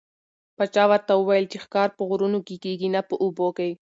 [0.57, 3.69] پاچا ورته وویل چې ښکار په غرونو کې کېږي نه په اوبو کې.